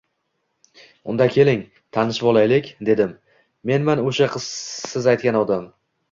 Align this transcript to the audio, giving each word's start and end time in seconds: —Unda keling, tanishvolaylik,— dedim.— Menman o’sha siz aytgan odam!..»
—Unda 1.11 1.25
keling, 1.33 1.59
tanishvolaylik,— 1.97 2.69
dedim.— 2.89 3.11
Menman 3.71 4.01
o’sha 4.05 4.29
siz 4.47 5.09
aytgan 5.13 5.39
odam!..» 5.43 5.69